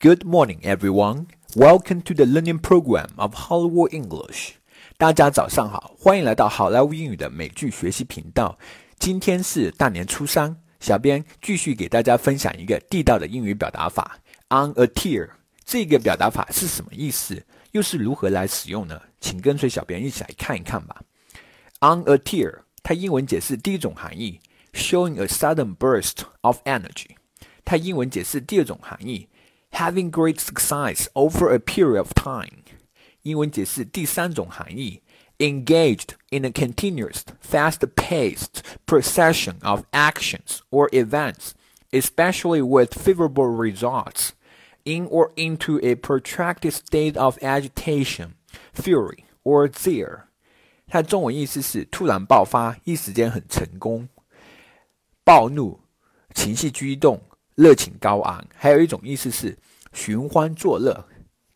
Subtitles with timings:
[0.00, 1.26] Good morning, everyone.
[1.56, 4.50] Welcome to the learning program of Hollywood English.
[4.96, 8.56] 大家早上好，欢迎来到好莱坞英语的美剧学习频道。
[9.00, 14.20] 今天是大年初三，小编继续给大家分享一个地道的英语表达法。
[14.50, 15.30] On a tear，
[15.64, 17.44] 这个表达法是什么意思？
[17.72, 19.02] 又是如何来使用呢？
[19.20, 21.02] 请跟随小编一起来看一看吧。
[21.80, 24.38] On a tear，它英文解释第一种含义
[24.74, 27.16] ，showing a sudden burst of energy。
[27.64, 29.28] 它英文解释第二种含义
[29.71, 32.63] ，having great success over a period of time。
[33.23, 35.01] 英文解释第三种含义，
[35.39, 41.51] engaged in a continuous, fast-paced procession of actions or events,
[41.91, 44.31] especially with favorable results,
[44.83, 48.33] in or into a protracted state of agitation,
[48.73, 50.23] fury, or zeal。
[50.87, 54.09] 它中文意思是突然爆发，一时间很成功，
[55.23, 55.79] 暴怒，
[56.35, 57.21] 情绪激动。
[57.57, 59.57] 热情高昂，还有一种意思是
[59.91, 61.05] 寻欢作乐。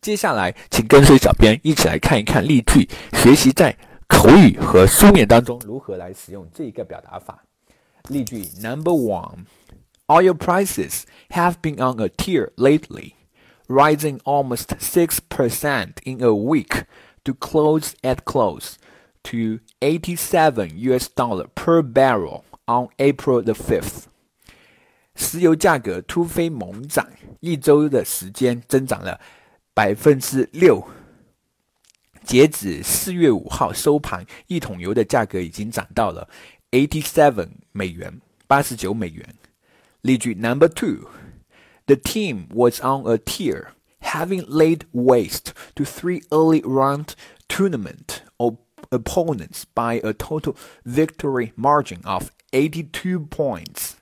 [0.02, 3.76] 接下来，请跟随小编一起来看一看例句，学习在
[4.08, 7.44] 口语和书面当中如何来使用这一个表达法。
[8.10, 9.46] 例句 Number one:
[10.08, 13.16] Oil prices have been on a tear lately,
[13.68, 16.84] rising almost six percent in a week
[17.26, 18.76] to close at close
[19.24, 21.10] to eighty-seven U.S.
[21.14, 24.08] dollar per barrel on April the fifth.
[25.16, 27.08] 石油价格突飞猛涨，
[27.40, 29.20] 一周的时间增长了
[29.74, 30.88] 百分之六。
[32.24, 36.30] 截止四月五号收盘，一桶油的价格已经涨到了
[36.72, 39.36] eighty seven 美元，八十九美元。
[40.02, 41.10] 例句 Number two:
[41.86, 43.68] The team was on a tear,
[44.02, 47.14] having laid waste to three early round
[47.48, 48.22] tournament
[48.90, 53.96] opponents by a total victory margin of eighty two points.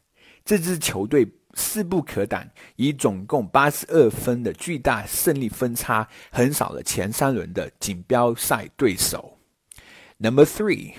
[0.51, 9.39] 这支球队势不可挡，以总共八十二分的巨大胜利分差，横扫了前三轮的锦标赛对手。
[10.19, 10.95] Number three,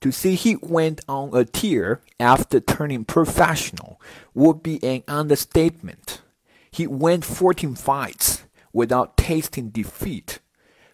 [0.00, 3.96] to see he went on a tear after turning professional
[4.34, 6.18] would be an understatement.
[6.70, 8.40] He went fourteen fights
[8.74, 10.36] without tasting defeat.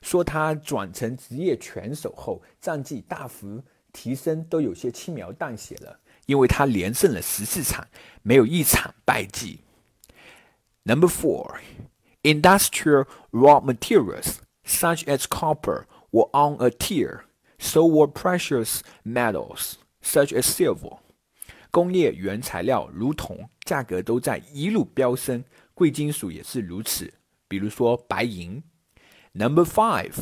[0.01, 5.99] 说他转成职业拳手后，战绩大幅提升，都有些轻描淡写了。
[6.28, 7.88] 因为他连胜了十四场，
[8.22, 9.62] 没有一场败绩。
[10.84, 11.60] Number four,
[12.24, 17.22] industrial raw materials such as copper were on a tear,
[17.58, 21.00] so were precious metals such as silver.
[21.72, 27.14] 工业原材料如铜价格都在一路飙升，贵金属也是如此，
[27.48, 28.62] 比如说白银。
[29.32, 30.14] Number five,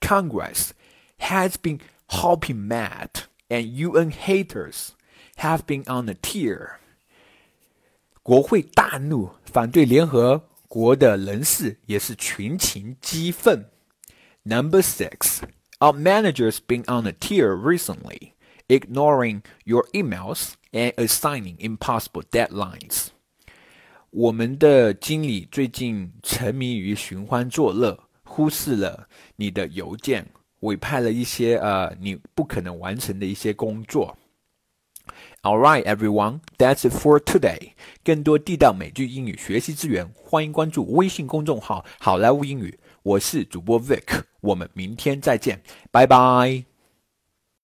[0.00, 0.70] Congress
[1.18, 3.08] has been hopping mad,
[3.48, 4.88] and UN haters
[5.36, 6.76] have been on a tear。
[8.22, 13.68] 国会大怒，反对联合国的人士也是群情激愤。
[14.44, 15.40] Number six,
[15.78, 18.32] our managers been on a tear recently,
[18.68, 23.08] ignoring your emails and assigning impossible deadlines.
[24.10, 30.26] 我们的经理最近沉迷于寻欢作乐，忽视了你的邮件，
[30.60, 34.16] 委派了一些呃你不可能完成的一些工作。
[35.47, 37.71] All right, everyone, that's it for today.
[38.03, 42.77] 更多地道美剧英语学习资源，欢迎关注微信公众号“好莱坞英语”。
[43.01, 46.66] 我是主播 Vic，我们明天再见，拜拜。